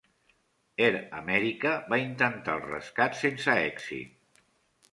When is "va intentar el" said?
1.95-2.65